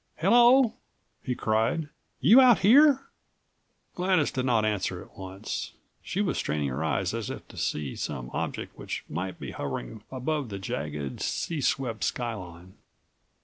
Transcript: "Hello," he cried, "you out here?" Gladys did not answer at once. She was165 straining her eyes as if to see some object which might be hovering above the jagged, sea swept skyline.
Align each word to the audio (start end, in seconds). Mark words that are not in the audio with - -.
"Hello," 0.17 0.73
he 1.21 1.35
cried, 1.35 1.87
"you 2.21 2.41
out 2.41 2.61
here?" 2.61 3.05
Gladys 3.93 4.31
did 4.31 4.47
not 4.47 4.65
answer 4.65 4.99
at 4.99 5.15
once. 5.15 5.73
She 6.01 6.21
was165 6.21 6.35
straining 6.37 6.69
her 6.69 6.83
eyes 6.83 7.13
as 7.13 7.29
if 7.29 7.47
to 7.49 7.55
see 7.55 7.95
some 7.95 8.31
object 8.33 8.75
which 8.79 9.03
might 9.07 9.39
be 9.39 9.51
hovering 9.51 10.01
above 10.11 10.49
the 10.49 10.57
jagged, 10.57 11.21
sea 11.21 11.61
swept 11.61 12.03
skyline. 12.03 12.73